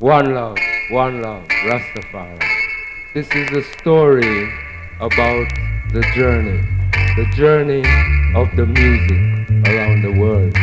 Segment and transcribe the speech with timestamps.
[0.00, 0.56] One love,
[0.92, 2.38] one love, Rastafari.
[3.14, 4.48] This is a story
[5.00, 5.48] about
[5.90, 6.60] the journey,
[7.16, 7.82] the journey
[8.36, 10.54] of the music around the world.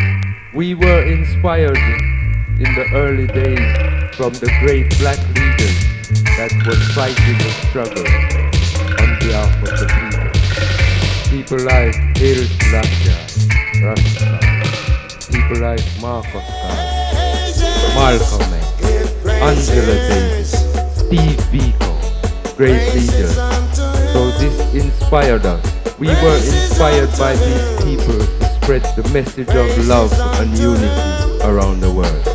[0.54, 5.84] We were inspired in the early days from the great black leaders
[6.38, 8.08] that were fighting the struggle
[9.04, 10.32] on behalf of the people.
[11.30, 13.12] People like Haile Selassie,
[13.84, 14.54] Rastafari.
[15.30, 18.65] People like Marcus Garvey, Malcolm X.
[19.46, 20.52] Angela Davis,
[20.98, 23.36] Steve Biko, great leaders.
[24.12, 25.64] So this inspired us.
[26.00, 31.82] We were inspired by these people to spread the message of love and unity around
[31.82, 32.35] the world.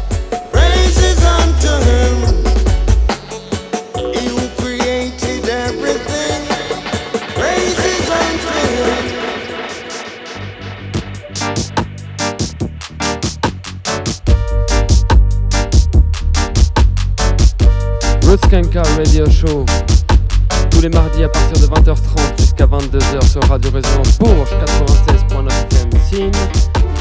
[23.51, 25.91] Radio Résonance Bourges 96.9 FM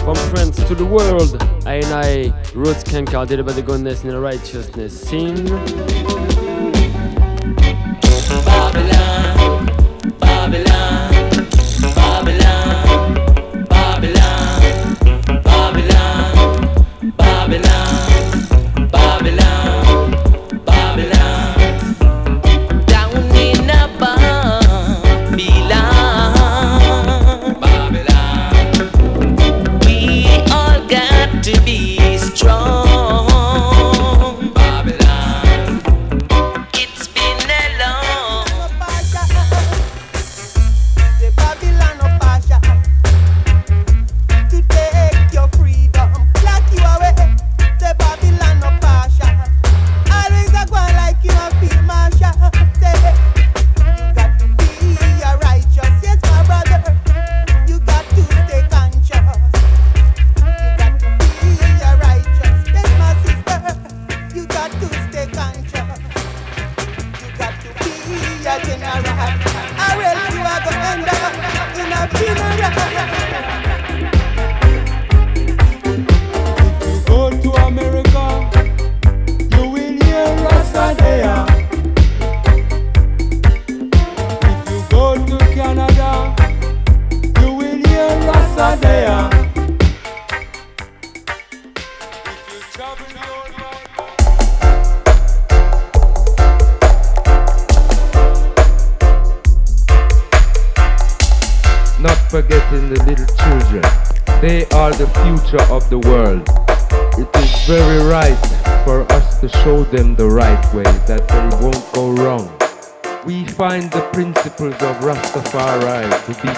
[0.04, 2.84] From France to the world I and I Roots
[3.28, 5.46] did about the goodness and the righteousness scene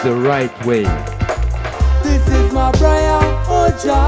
[0.03, 0.83] the right way.
[2.03, 4.00] This is my prayer, oh Jah.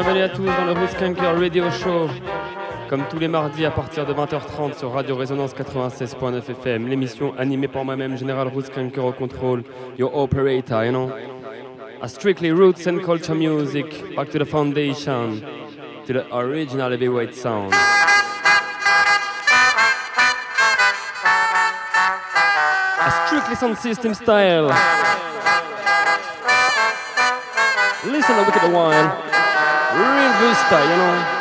[0.00, 2.08] Bienvenue à tous dans le Ruskanker Radio Show.
[2.88, 7.66] Comme tous les mardis à partir de 20h30 sur Radio Résonance 96.9 FM, l'émission animée
[7.66, 9.64] par moi-même, Général Ruskanker au contrôle,
[9.98, 11.10] your operator, you know.
[12.00, 15.40] A strictly roots and culture music, back to the foundation,
[16.06, 17.72] to the original heavyweight sound.
[23.00, 24.68] A strictly sound system style.
[28.06, 29.27] Listen look at the wine.
[29.98, 31.34] Real Vista, you know.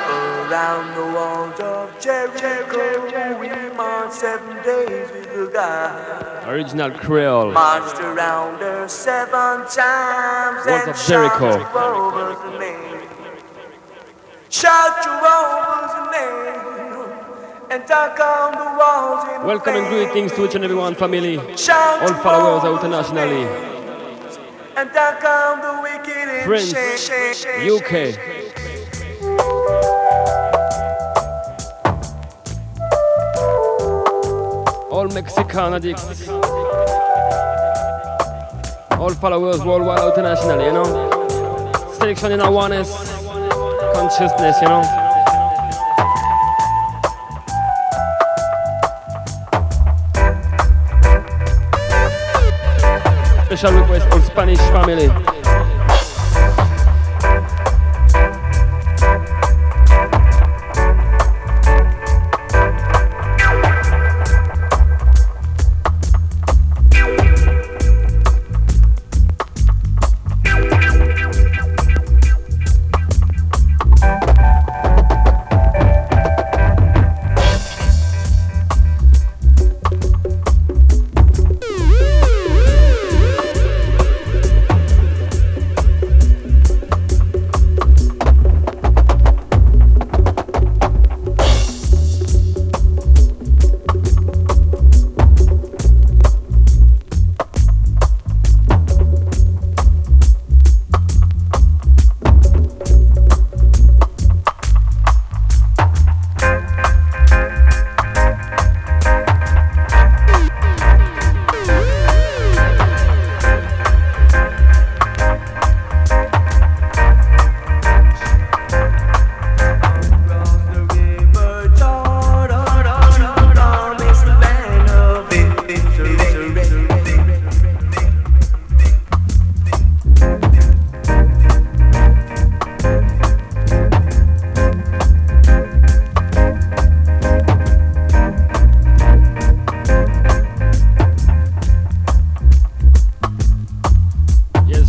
[0.50, 6.48] Around the walls of Jericho, we marched seven days with the God.
[6.48, 7.52] Original Creole.
[7.52, 11.52] Marched around her seven times Walls of Jericho.
[11.52, 13.02] shout Jehovah's name.
[14.50, 16.48] Shout Jehovah's name.
[17.70, 21.36] And talk on the walls in Welcome and greetings to each and every one family.
[21.56, 23.44] Shout All followers out internationally.
[24.78, 27.78] And talk on the wicked in shame.
[27.78, 28.37] UK.
[35.08, 36.28] All Mexican addicts.
[39.00, 40.84] All followers worldwide internationally, you know.
[41.94, 42.90] Selection in awareness,
[43.94, 44.84] consciousness, you know.
[53.46, 55.37] Special request for Spanish family.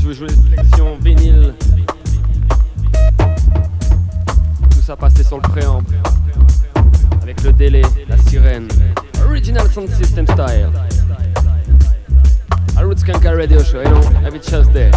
[0.09, 1.55] Yes, je vous joue les sélections vinyle.
[4.71, 5.87] Tout ça passé sur le préamble.
[7.23, 8.69] Avec le délai, la sirène.
[9.27, 10.71] Original sound system style.
[12.77, 14.91] A Roots radio show, you know, every Tuesday.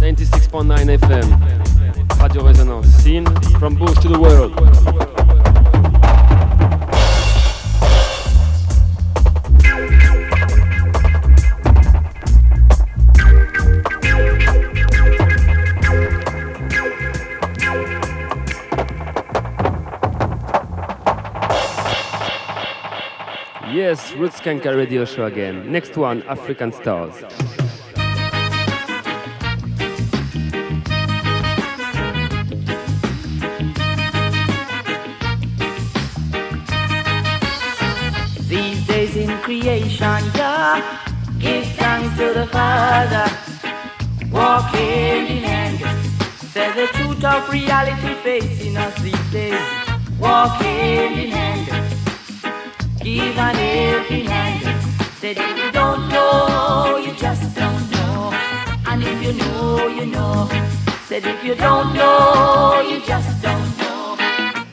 [0.00, 2.20] 96.9 FM.
[2.20, 2.86] Radio Resonance.
[2.86, 3.26] Scene
[3.58, 5.11] from Bush to the world.
[23.92, 25.70] Yes, Roots Skanker radio show again.
[25.70, 27.14] Next one, African Stars.
[38.48, 40.98] These days in creation, yeah,
[41.38, 43.28] give thanks to the Father.
[44.30, 45.78] Walk hand in hand,
[46.54, 49.60] say the truth of reality facing us these days.
[50.18, 51.61] Walk hand in hand,
[53.14, 54.84] give an helping hand.
[55.20, 58.32] Said if you don't know, you just don't know,
[58.86, 60.48] and if you know, you know.
[61.06, 64.16] Said if you don't know, you just don't know,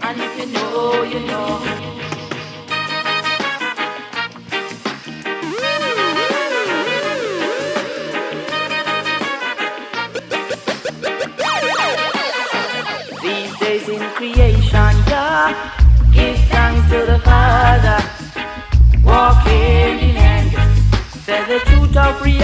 [0.04, 1.69] and if you know, you know.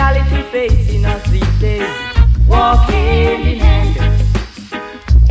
[0.05, 1.89] Reality facing us these days.
[2.47, 3.95] Walk hand in hand,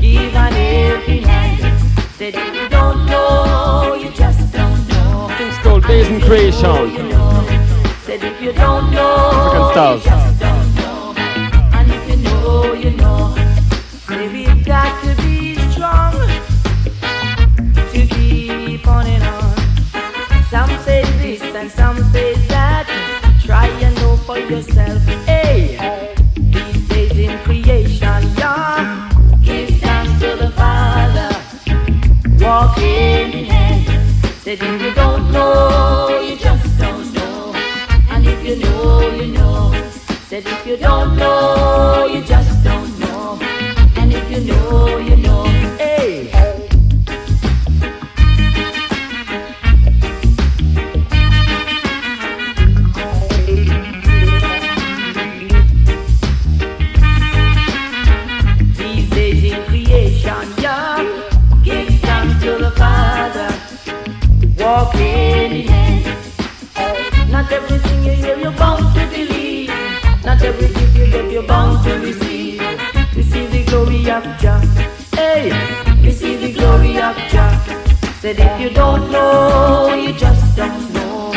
[0.00, 1.80] give an helping hand.
[2.16, 5.28] Said if you don't know, you just don't know.
[5.38, 6.90] Things called Days in You Creation.
[8.02, 10.33] said if you don't know, African you
[40.46, 43.38] If you don't know, you just don't know.
[43.96, 44.93] And if you know.
[78.24, 81.30] Said if you don't know, you just don't know.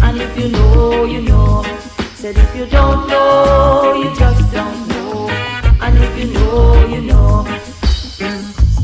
[0.00, 1.64] And if you know, you know.
[2.14, 5.28] Said if you don't know, you just don't know.
[5.82, 7.42] And if you know, you know.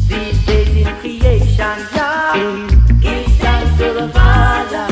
[0.09, 2.67] These days in creation, yeah.
[3.01, 4.89] Give thanks to the Father.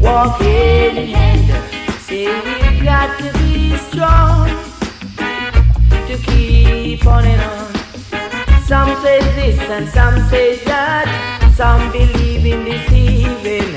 [0.00, 2.00] Walk hand in hand.
[2.02, 4.46] Say we've got to be strong
[6.06, 8.62] to keep on and on.
[8.62, 11.27] Some say this and some say that.
[11.58, 13.74] Some believe in deceiving.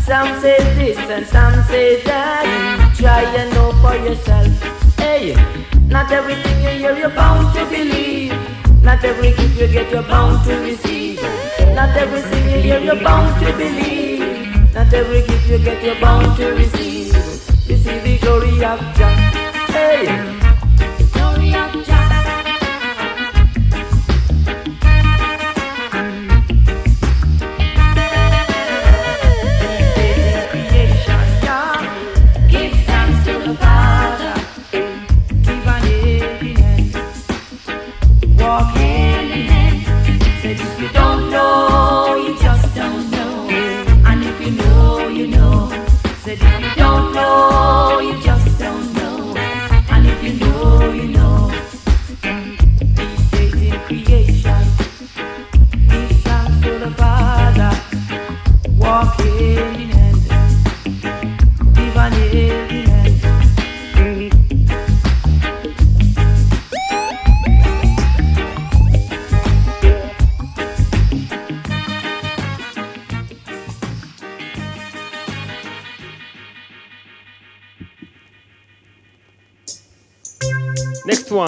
[0.00, 2.94] Some say this and some say that.
[2.96, 4.48] Try and know for yourself.
[4.96, 5.34] Hey,
[5.88, 8.32] not everything you hear you're bound to believe.
[8.82, 11.20] Not every gift you get you're bound to receive.
[11.74, 14.72] Not everything you hear you're bound to believe.
[14.72, 17.14] Not every gift you get you're bound to receive.
[17.68, 19.12] Receive the glory of Jah.
[19.68, 20.41] Hey,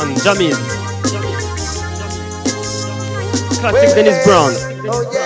[0.05, 0.55] One, Jamil.
[3.61, 4.53] Classic Dennis Brown.
[4.87, 5.24] Oh yeah.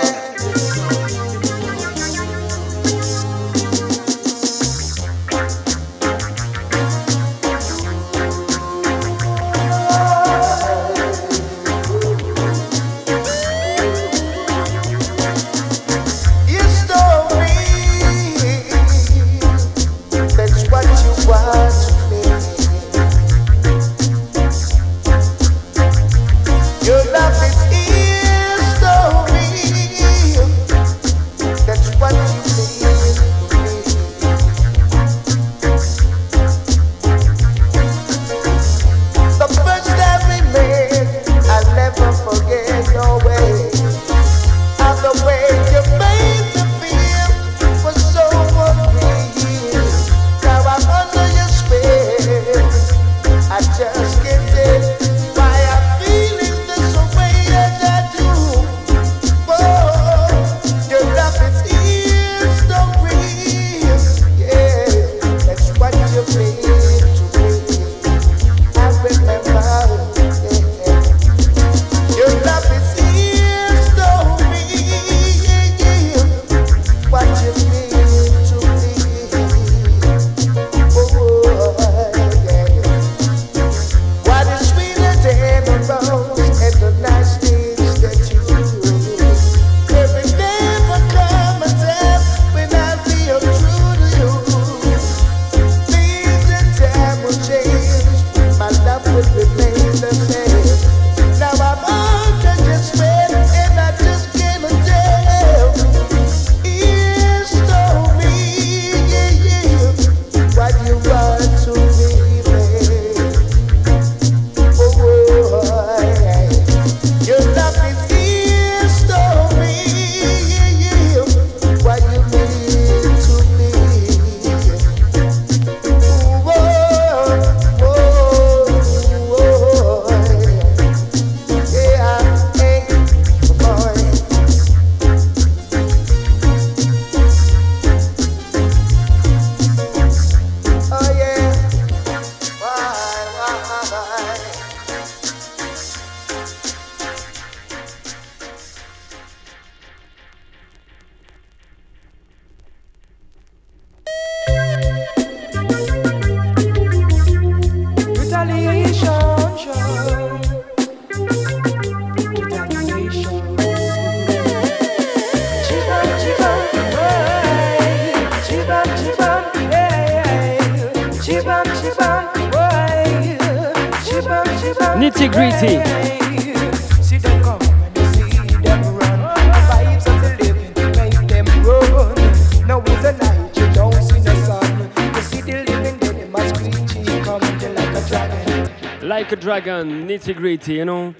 [189.49, 191.15] Dragon, nitty gritty, you know.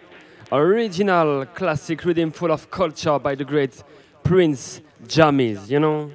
[0.52, 3.84] Original classic rhythm full of culture by the great
[4.24, 6.12] Prince Jammies, you know.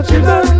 [0.00, 0.51] Paul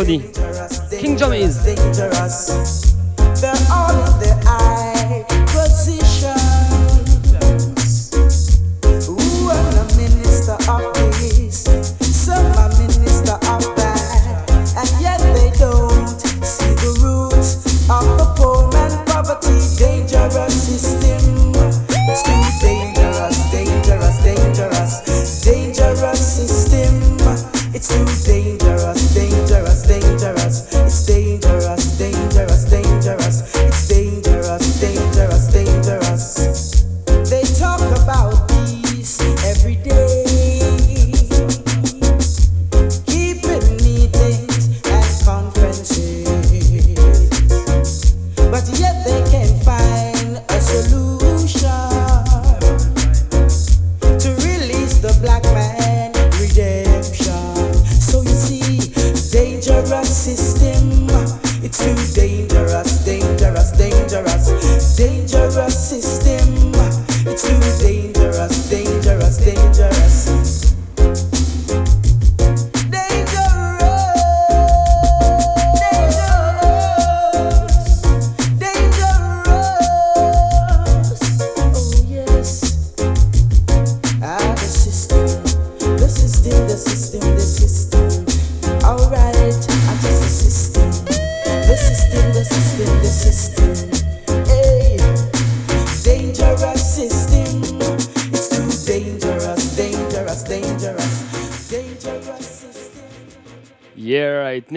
[0.00, 0.39] 确定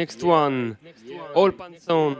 [0.04, 0.78] next one.
[1.34, 2.18] All Panzone.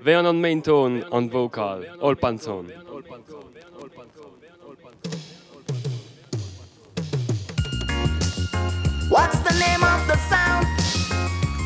[0.00, 1.84] Vern on main tone, on vocal.
[2.04, 2.70] All Panzone.
[9.14, 10.66] What's the name of the sound?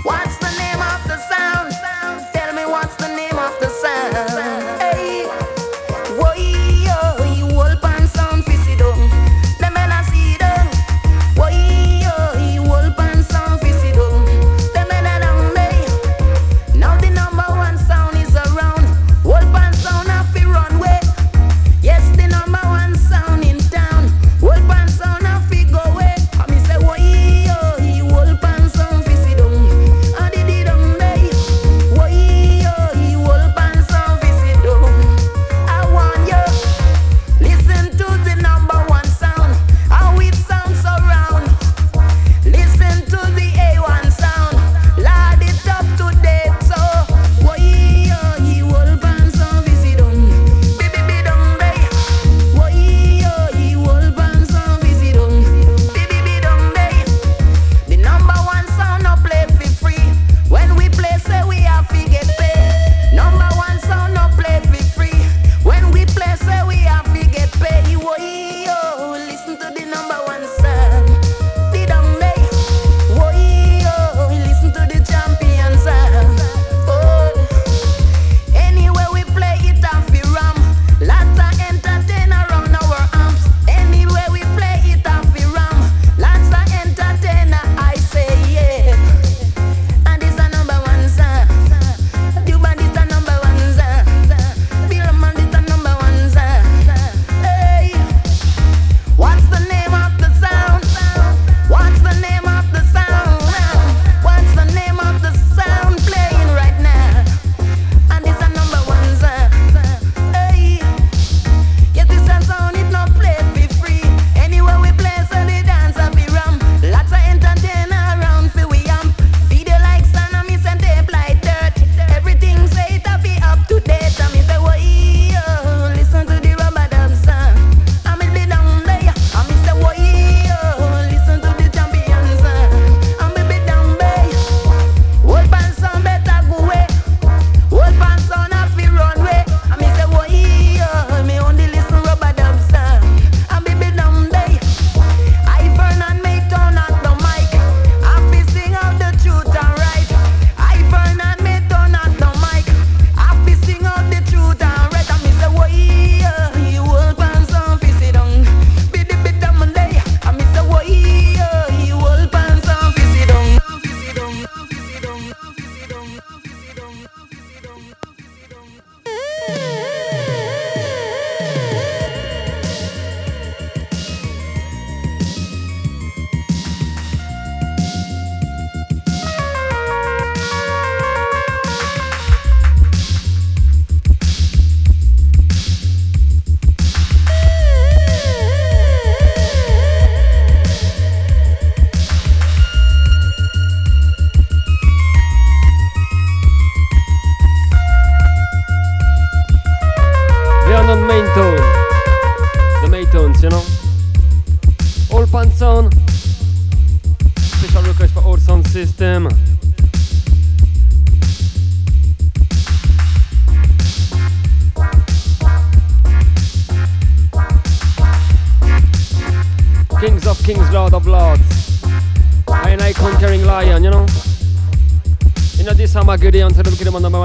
[0.09, 1.69] What's the name of the sound?
[2.35, 4.48] Tell me what's the name of the sound?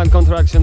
[0.04, 0.63] time contraction.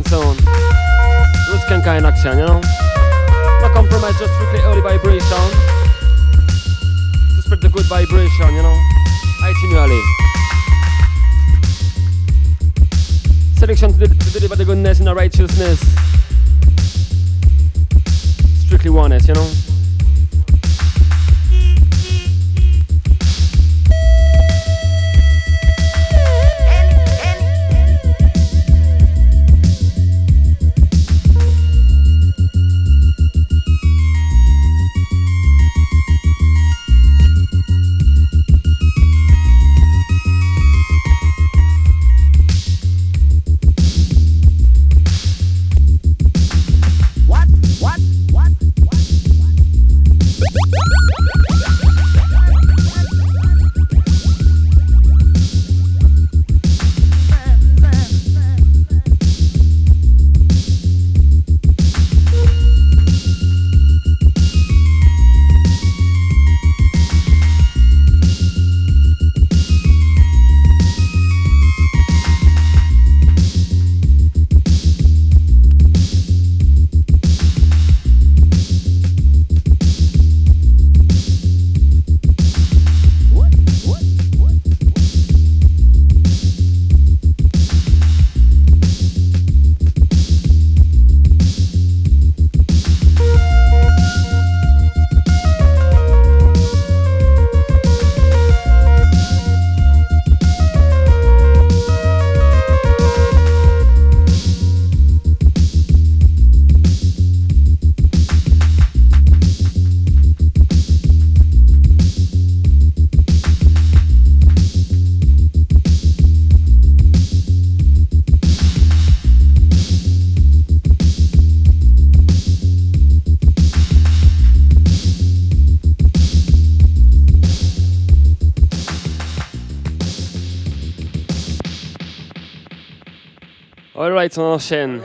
[134.31, 135.01] Rights en enchaîne.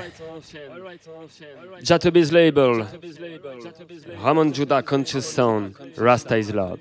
[1.82, 2.86] Jatobi's Label.
[4.22, 5.74] Ramon Judah Conscious Sound.
[5.98, 6.80] Rasta is Love.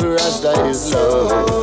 [0.00, 1.61] Rasta is love.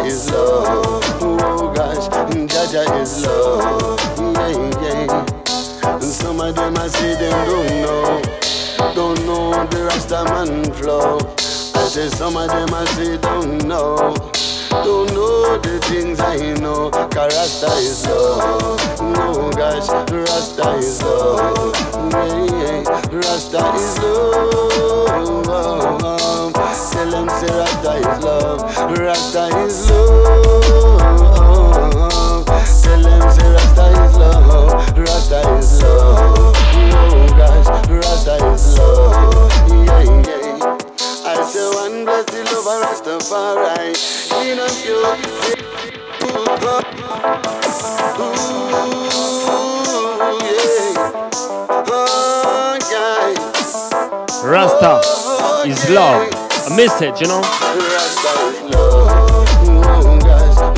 [0.00, 1.04] Is love.
[1.20, 4.00] Oh gosh, Jaja is love.
[4.18, 5.92] Yeah, yeah.
[5.92, 8.22] And some of them I see them don't know,
[8.94, 11.18] don't know the Rastaman flow.
[11.80, 14.14] I say some of them I see don't know.
[14.70, 18.80] Don't know the things I know, cause Rasta is love.
[19.00, 21.74] oh gosh, Rasta is love.
[22.12, 23.18] Yeah, yeah.
[23.18, 24.32] Rasta is love
[27.02, 28.62] tell them say Rasta is love,
[28.98, 30.62] Rasta is love.
[32.82, 36.54] Tell them say Rasta is love, Rasta is love.
[36.94, 39.50] Oh guys, Rasta is love.
[39.68, 40.76] Yeah, yeah.
[41.24, 43.98] I say one bless the love right.
[44.46, 45.02] In a few.
[46.22, 46.46] Ooh,
[50.44, 50.70] yeah.
[51.88, 52.78] Oh,
[54.44, 56.41] Rasta oh, is love.
[56.64, 57.40] I missed it, you know.
[57.40, 59.48] Rasta is love.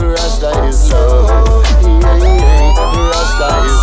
[0.01, 1.63] Rasta is love.
[3.13, 3.74] Rasta is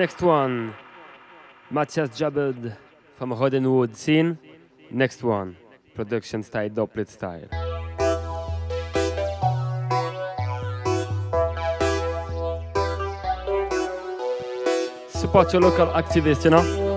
[0.00, 0.72] next one,
[1.70, 2.74] Matthias Jabed
[3.16, 4.38] from Rodenwood scene.
[4.90, 5.58] Next one,
[5.94, 7.48] production style, doublet style.
[15.08, 16.89] Support your local activists, you know?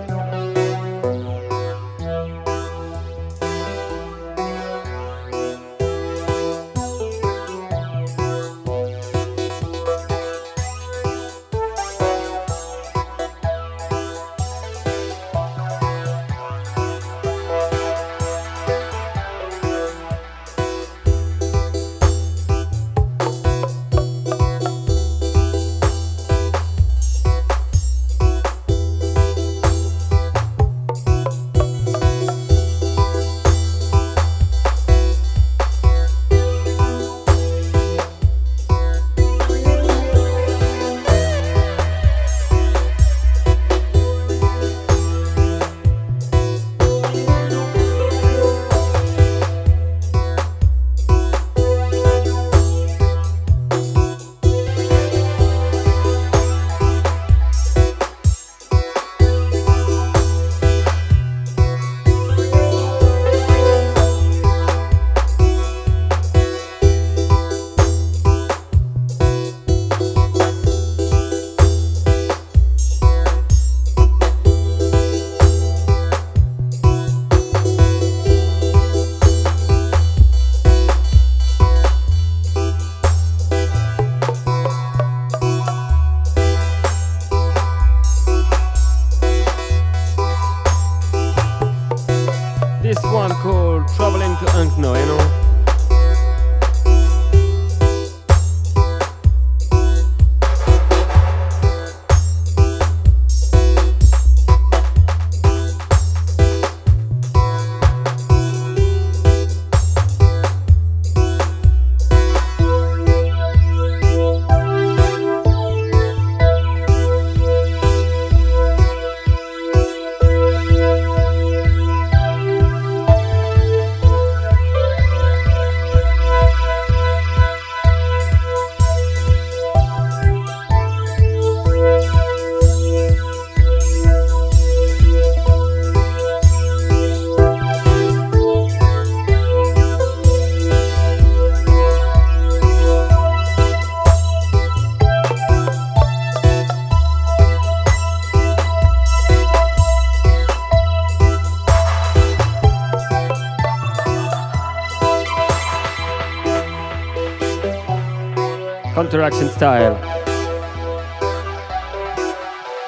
[159.14, 159.94] Interaction style.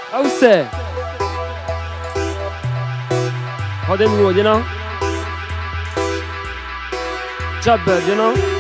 [0.10, 0.64] How say?
[3.86, 4.66] How them road, you know?
[7.62, 8.55] Job bird, you know?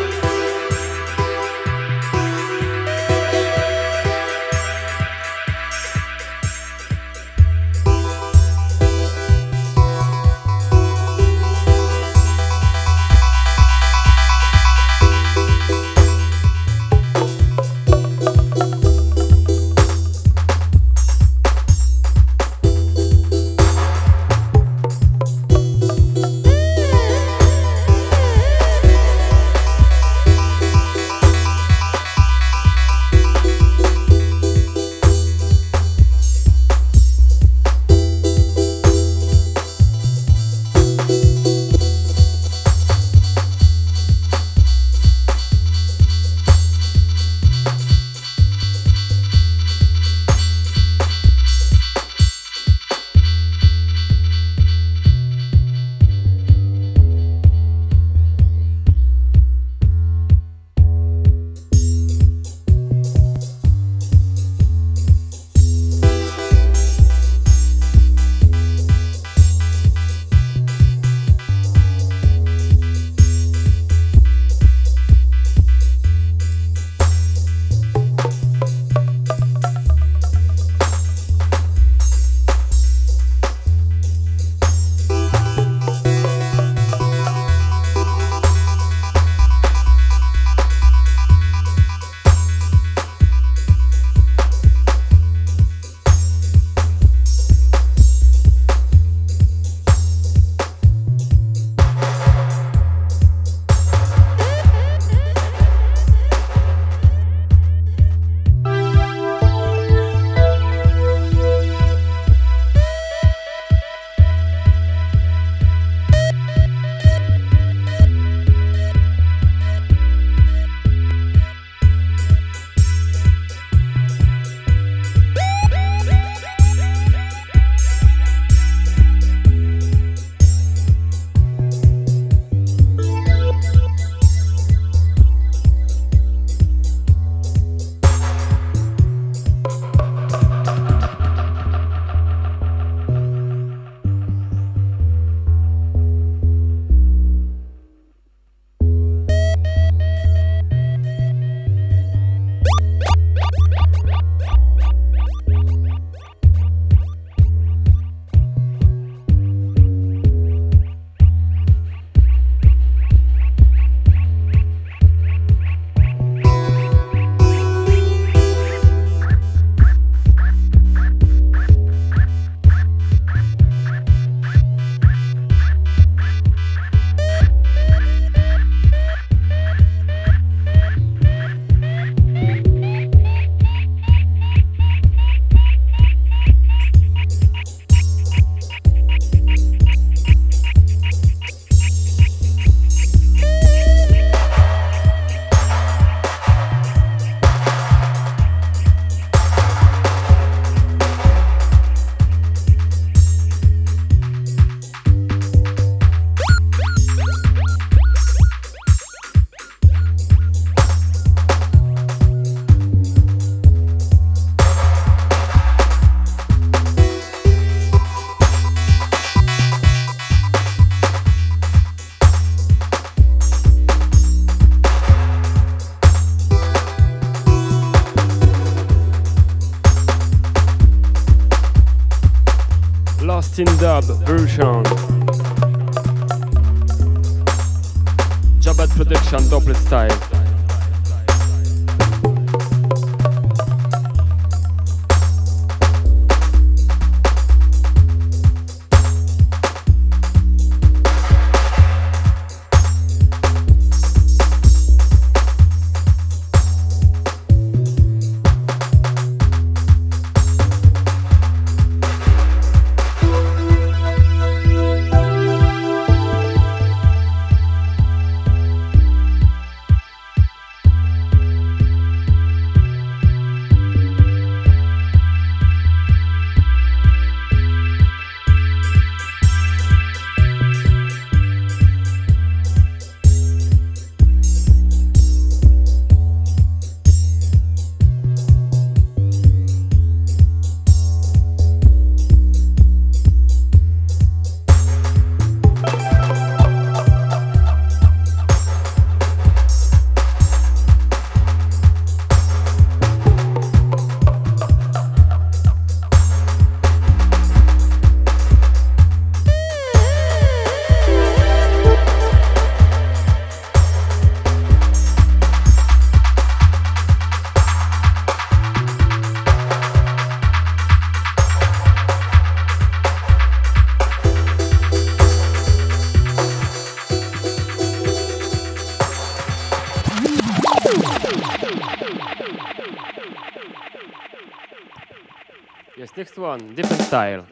[336.55, 337.45] One, different style.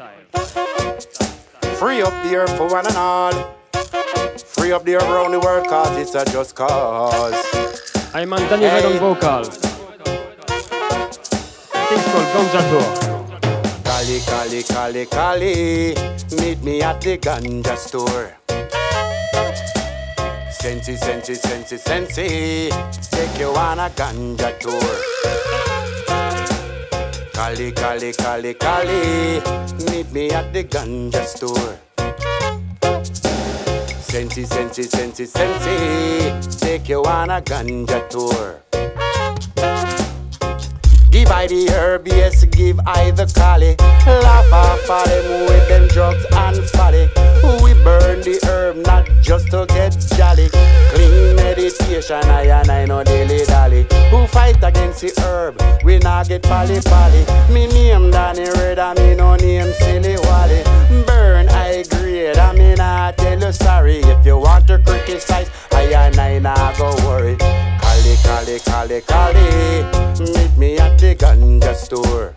[1.79, 3.33] Free up the earth for one and all.
[4.37, 7.35] Free up the earth around the world cause it's a just cause.
[8.13, 8.75] I'm on Danny hey.
[8.75, 9.43] Red on vocal.
[11.89, 12.89] Thing's called Ganja Tour.
[13.83, 15.95] Cali, Cali, Cali, Cali.
[16.39, 18.37] Meet me at the ganja store.
[20.51, 22.69] Sensi, sensi, sensi, sensi.
[23.11, 25.62] Take you on a ganja tour.
[27.43, 29.41] Cali, Cali, Cali, Cali.
[29.91, 31.77] Meet me at the ganja store.
[33.99, 36.57] Sensi, sensi, sensi, sensi.
[36.57, 38.61] Take you on a ganja tour.
[41.11, 43.75] Give I the herb, yes, give I the cali.
[44.07, 47.09] Laugh off of them with them drugs and folly.
[47.43, 50.49] We burn the herb not just to get jolly.
[50.93, 53.85] Clean meditation, I and I know daily dolly.
[54.11, 55.61] Who fight against the herb?
[55.83, 57.25] We not get pally pally.
[57.53, 60.63] Me name Danny Red, I me no name Silly Wally.
[61.05, 63.97] Burn I grade, I me not tell you sorry.
[63.99, 67.35] If you want to criticize, I and I not go worry.
[67.37, 69.43] Cali, cali, cali, cali.
[70.19, 72.35] Meet me at the ganja store.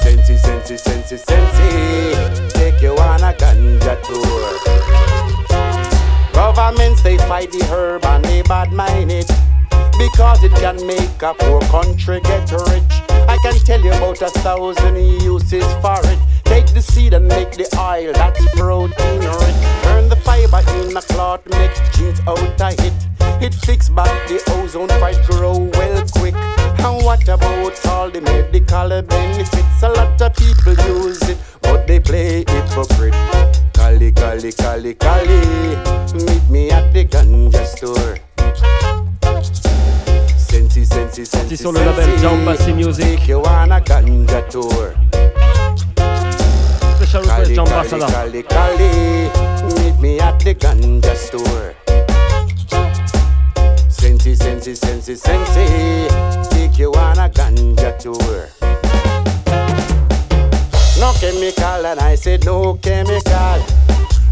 [0.00, 2.57] Sensi, sensi, sensi, sensi.
[2.78, 4.54] Take you on a ganja tour.
[6.32, 9.26] Governments they fight the herb and they bad mind it
[9.98, 12.92] because it can make a poor country get rich.
[13.26, 16.20] I can tell you about a thousand uses for it.
[16.44, 19.87] Take the seed and make the oil that's protein rich.
[20.08, 22.94] The fiber in a cloth, make jeans out of it.
[23.42, 26.34] It fix back the ozone fight grow well quick.
[26.34, 29.82] And what about all the medical benefits?
[29.82, 33.12] A lot of people use it, but they play hypocrite.
[33.74, 35.40] Cali, Cali, Cali, Cali.
[36.14, 38.16] Meet me at the ganja store.
[40.38, 43.28] Sensi, sensi, sensi, sur le label Jambassi Music.
[43.28, 44.94] You on a ganja tour.
[47.08, 49.82] Special request Jambassa Cali, Cali, Cali.
[49.82, 51.74] Meet me at the ganja store.
[53.88, 56.08] Sensi, sensi, sensi, sensi.
[56.50, 58.50] Take you on a ganja tour.
[61.00, 63.64] No chemical, and I said no chemical.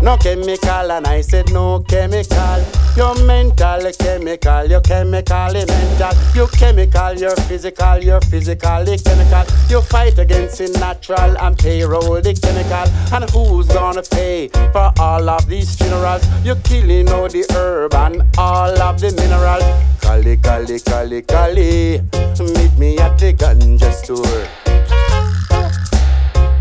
[0.03, 2.86] No chemical, and I said no chemical.
[2.97, 6.13] You're mental, chemical, you're chemically mental.
[6.35, 9.45] You chemical, you're physical, you're physically chemical.
[9.69, 12.89] You fight against the natural and payroll the chemical.
[13.15, 16.27] And who's gonna pay for all of these funerals?
[16.43, 19.65] You're killing all the herb and all of the minerals.
[20.01, 22.01] Cali, Cali, Cali, Cali.
[22.41, 24.49] Meet me at the ganja store.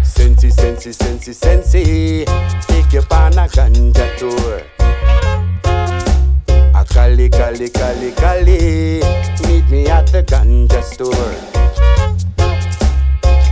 [0.04, 2.26] Sensi, sensi, sensi, sensi.
[2.68, 4.75] Take you on a ganja tour.
[6.96, 9.02] Cali, Cali, Cali, Cali.
[9.48, 11.36] Meet me at the ganja store.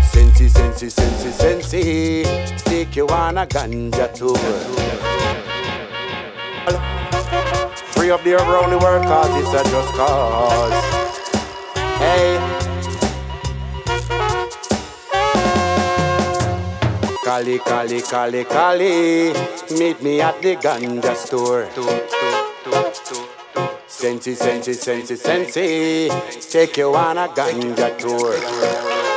[0.01, 2.23] Sensi, sensi, sensi, sensi.
[2.63, 4.37] Take you on a ganja tour.
[7.91, 10.83] Free up the around the world cause it's a just cause.
[11.99, 12.39] Hey.
[17.25, 19.33] Cali, Cali, Cali, Cali.
[19.77, 21.67] Meet me at the ganja store.
[21.75, 23.32] Two, two, two,
[24.03, 26.09] Sensi, sensi, sensi, sensi.
[26.49, 29.12] Take you on a ganja tour.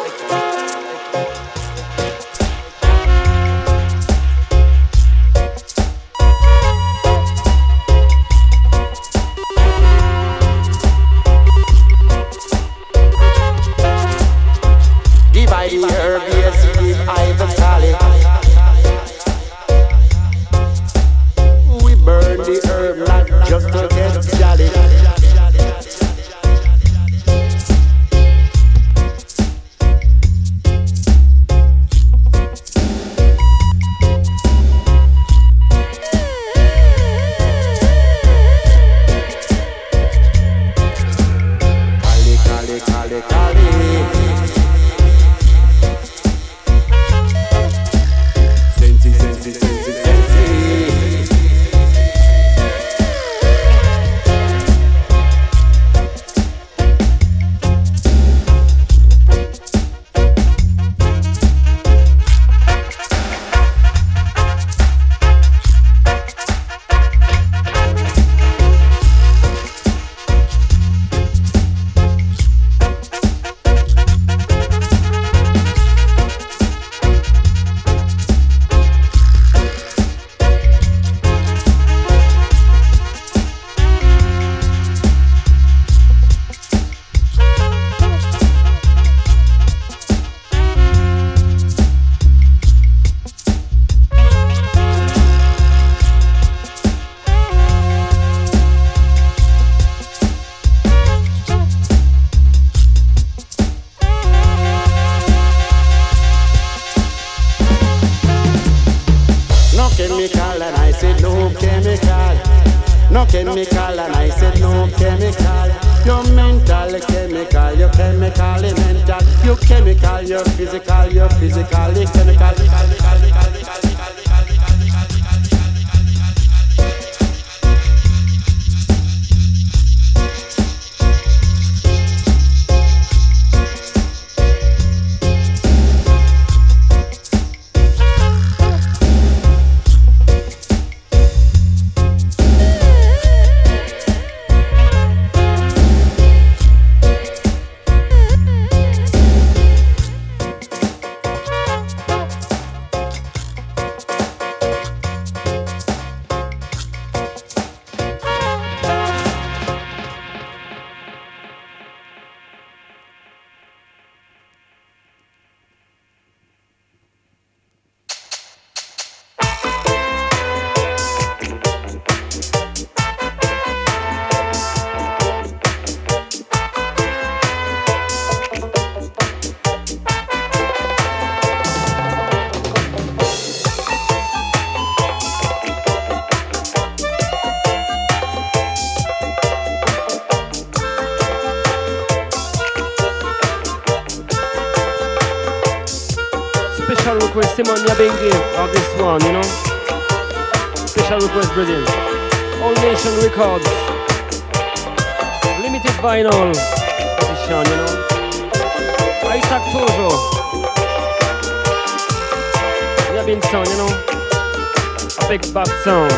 [215.67, 215.75] So.
[215.83, 216.16] Zone.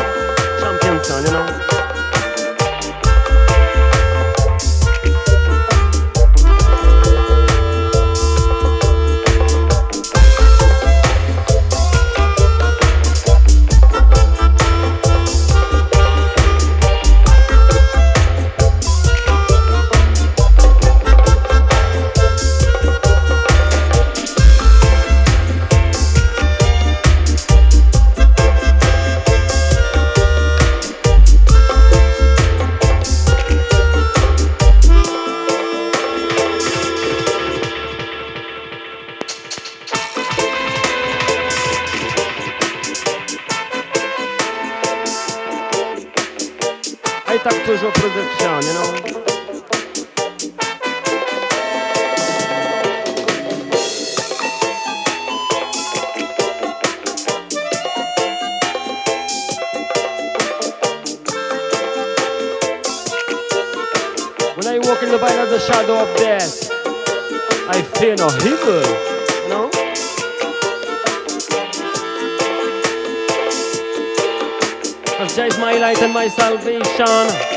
[77.05, 77.48] Salvation.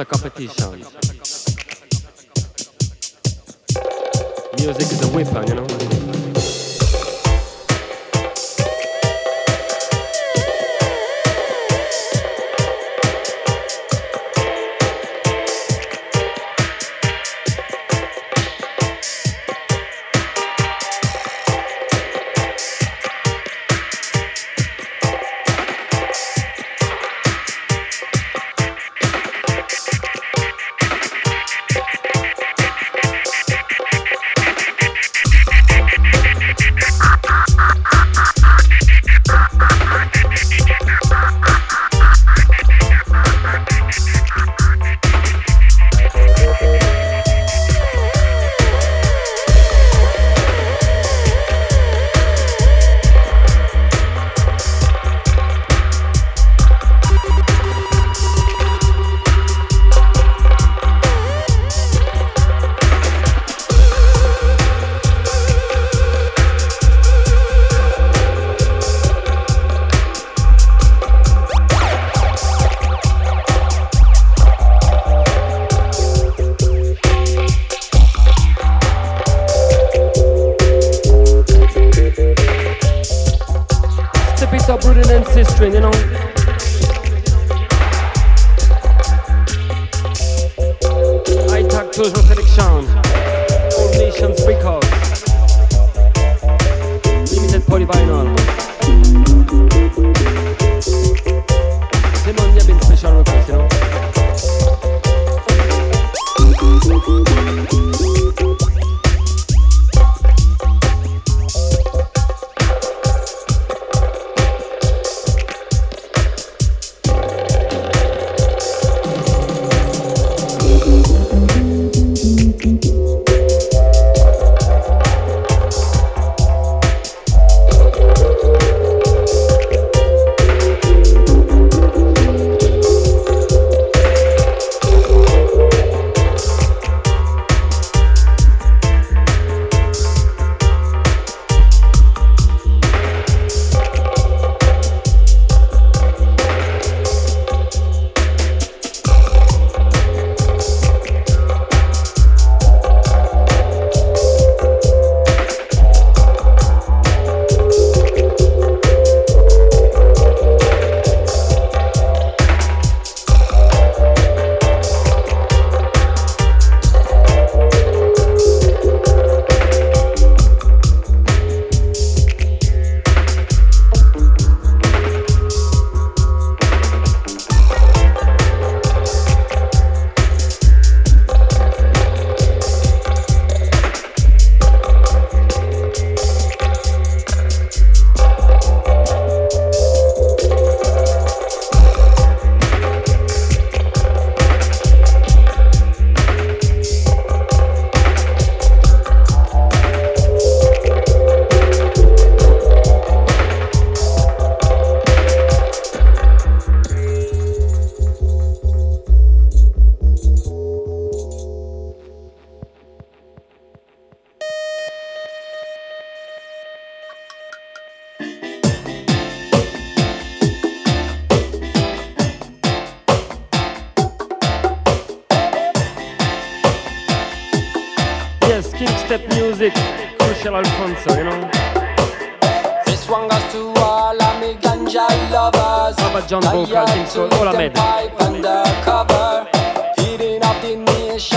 [0.00, 0.67] A competition.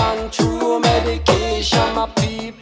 [0.01, 2.60] medication, true medication, my people.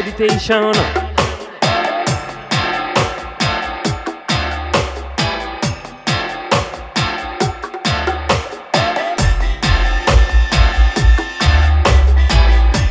[0.00, 0.72] meditation.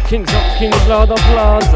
[0.07, 1.73] Kings of kings, blood of lords.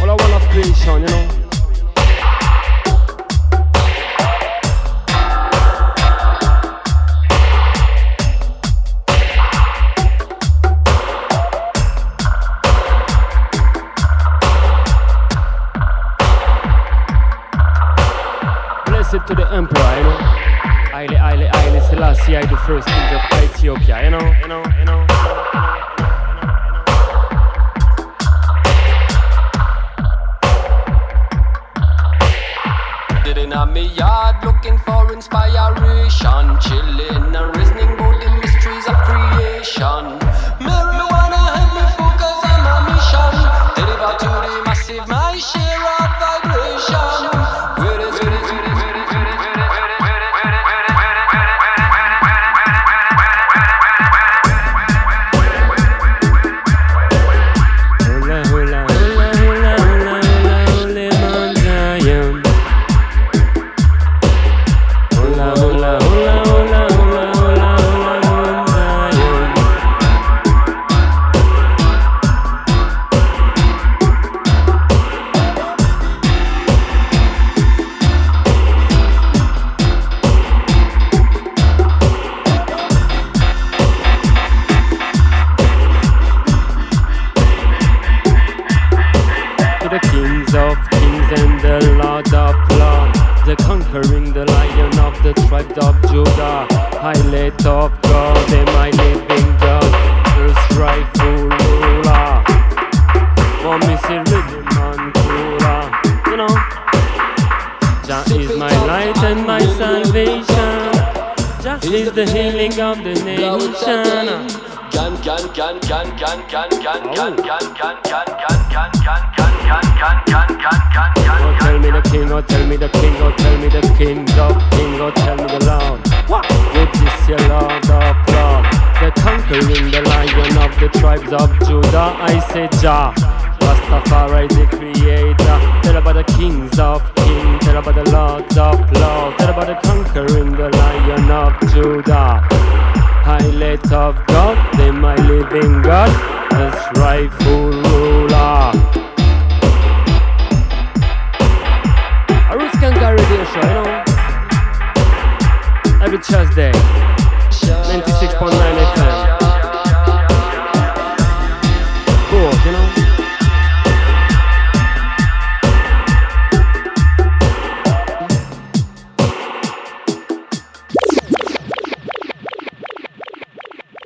[0.00, 1.31] All I want of creation, you know.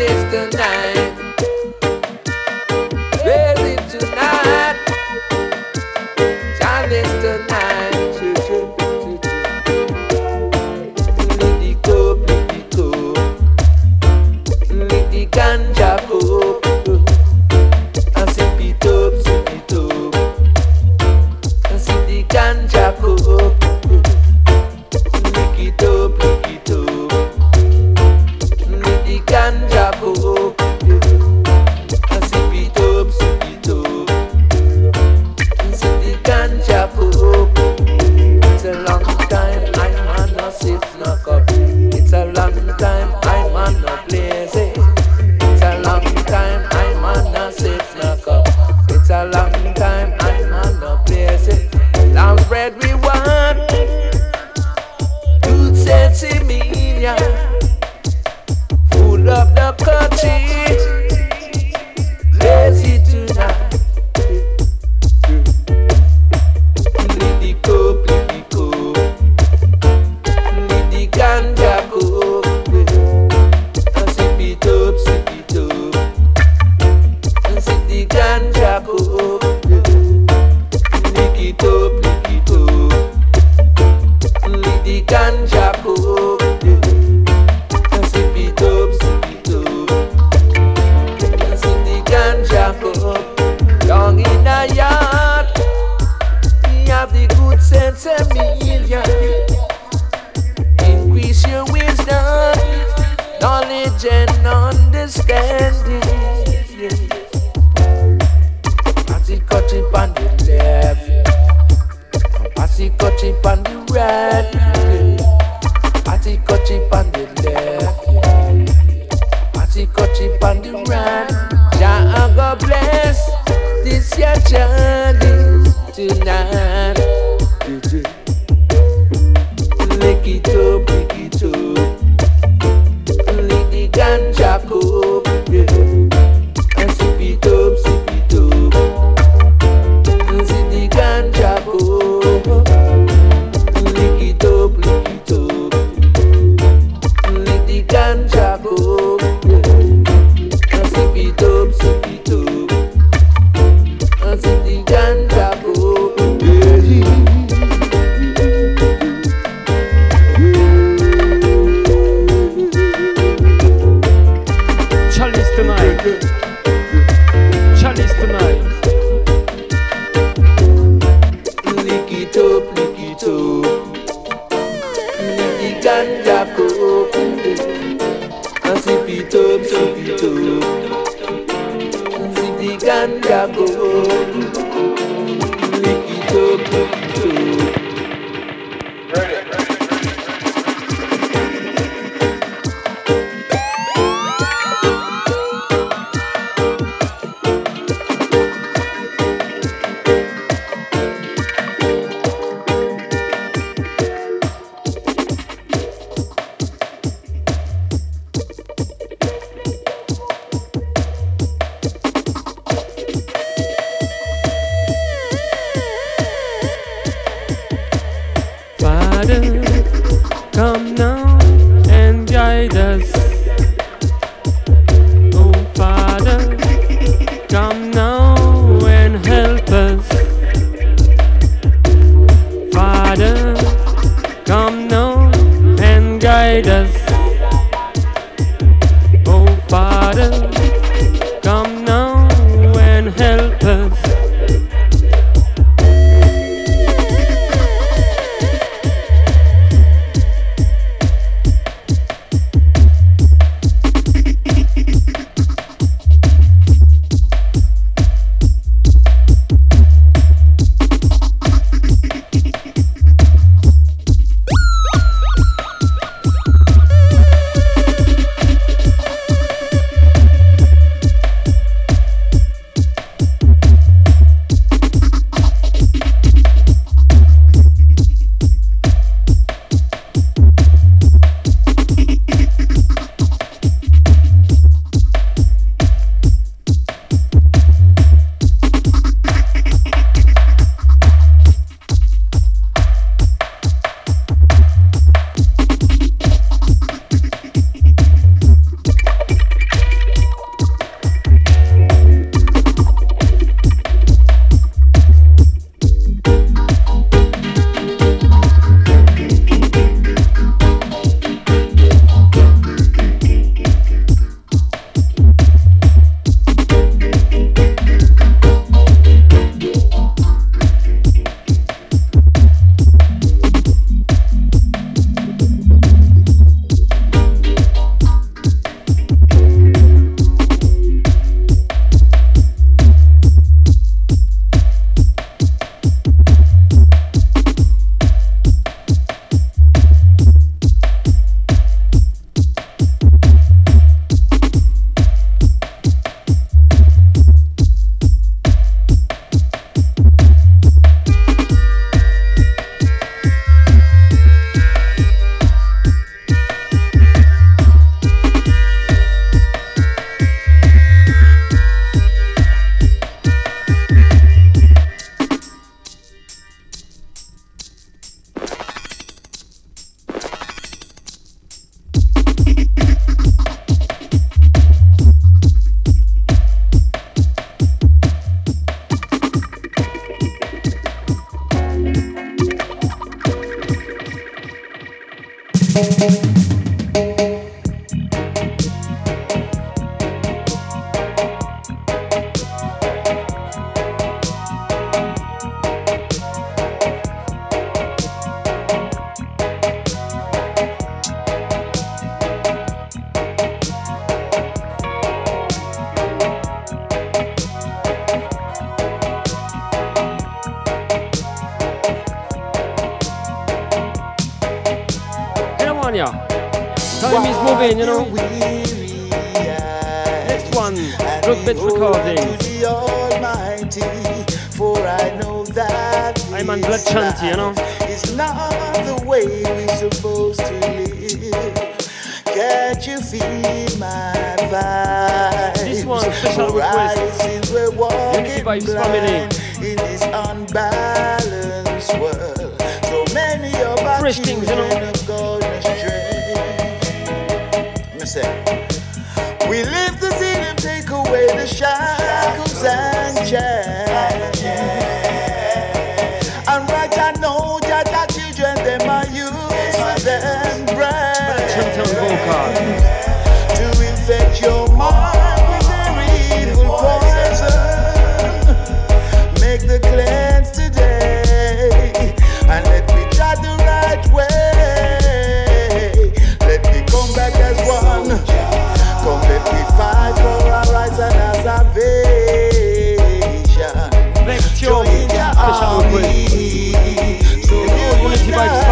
[0.00, 1.19] it's the night.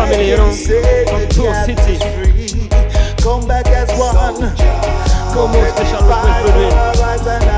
[0.08, 0.32] family,
[1.06, 2.68] from Tour City.
[3.22, 4.54] Come back as one.
[5.32, 7.57] Come on, special request,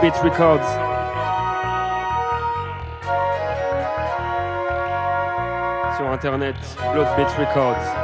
[0.00, 0.66] Beat Records.
[5.98, 6.56] Sur internet,
[6.94, 7.99] Blockbeat Records.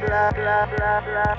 [0.00, 1.35] blah blah blah blah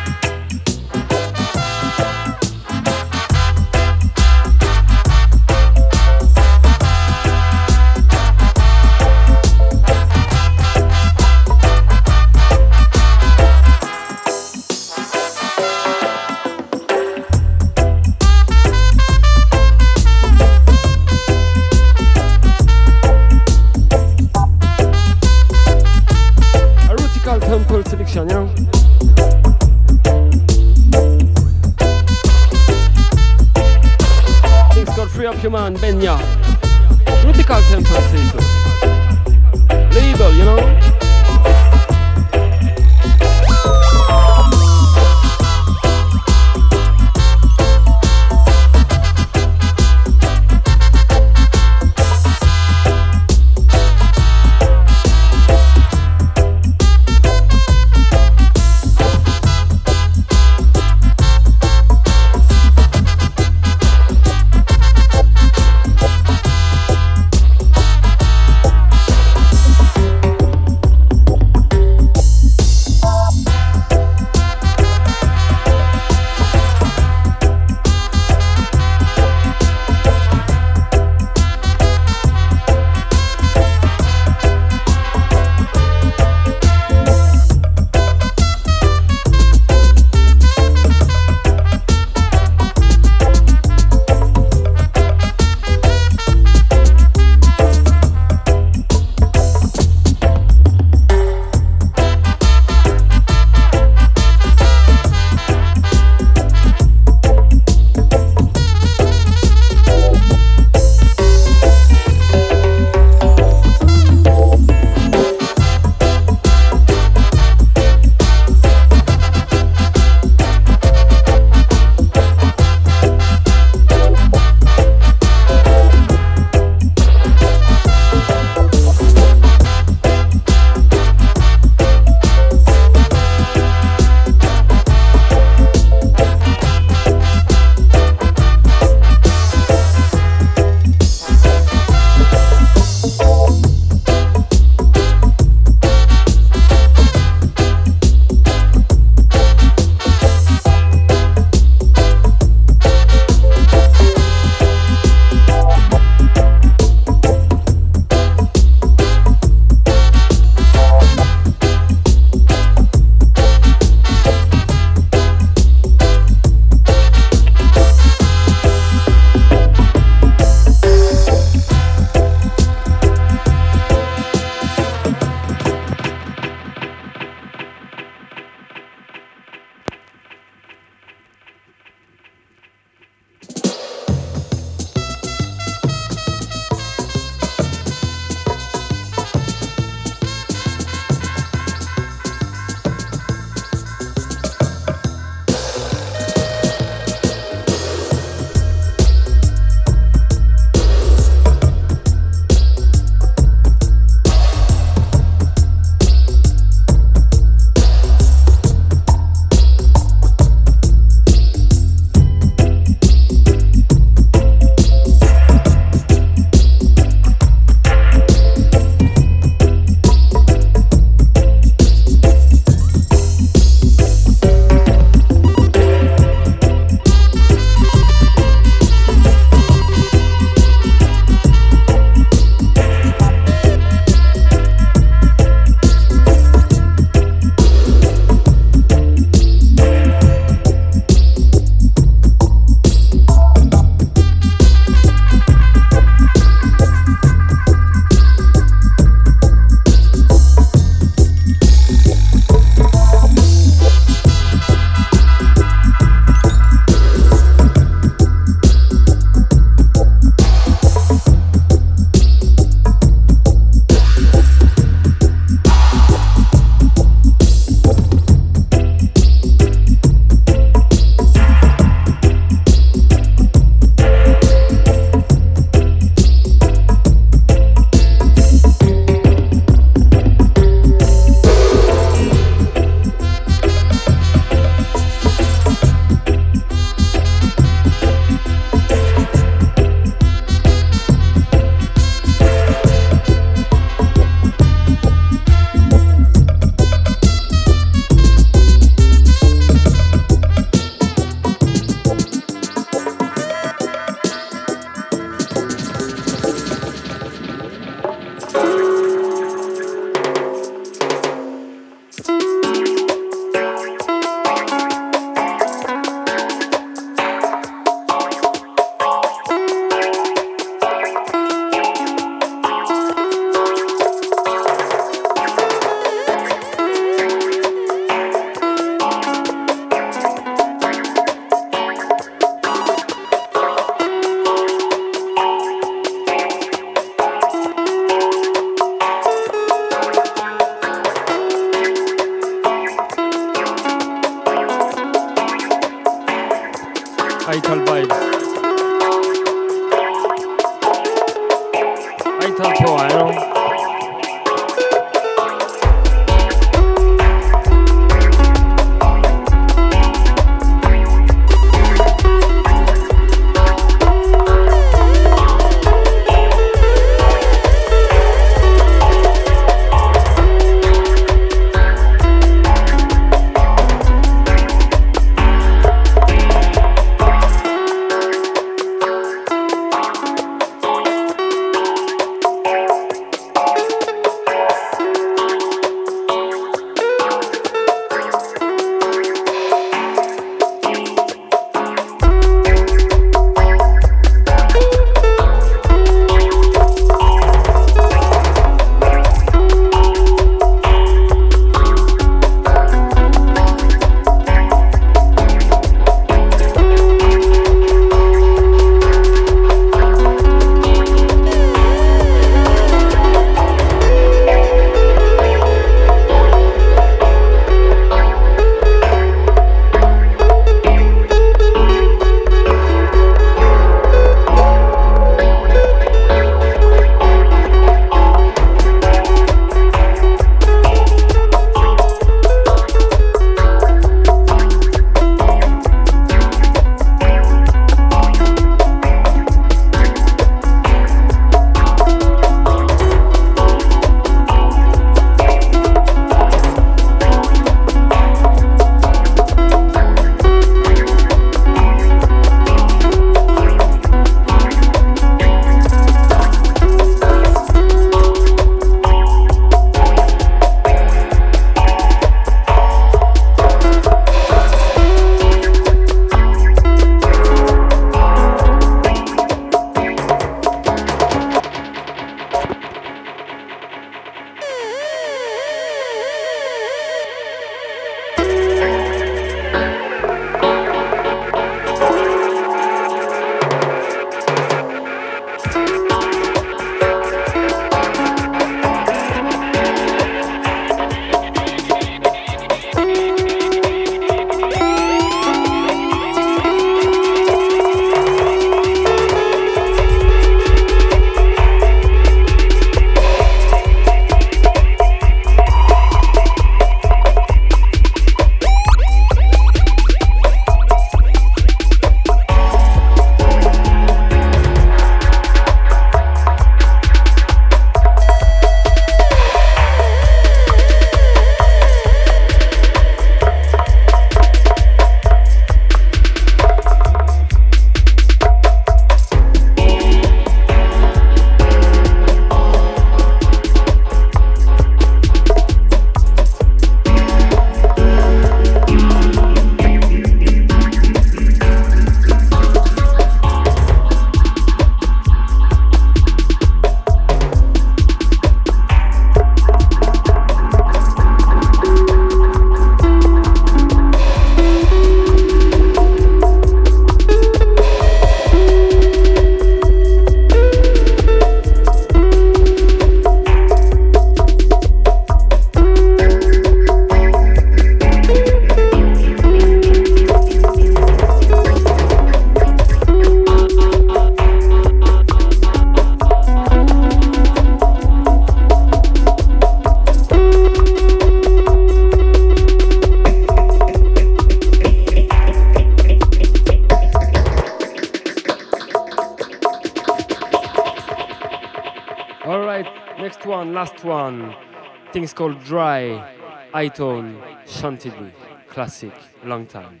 [595.28, 596.24] thing's called Dry,
[596.72, 598.32] I-Tone, Chantilly.
[598.68, 599.12] Classic,
[599.44, 600.00] long time.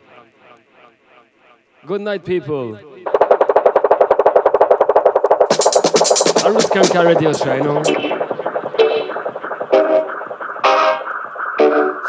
[1.86, 2.72] Good night, people.
[6.48, 7.82] Roots Skanker Radio Show,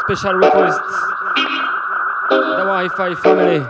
[0.04, 0.80] Special request,
[2.30, 3.60] the Wi-Fi family.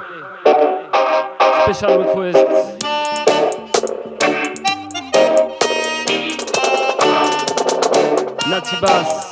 [1.64, 2.46] Special request.
[8.48, 9.29] Natty Bass.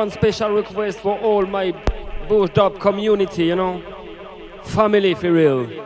[0.00, 1.72] one special request for all my
[2.26, 2.48] Bush
[2.80, 3.82] community, you know?
[4.62, 5.79] Family for real.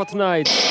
[0.00, 0.69] For tonight.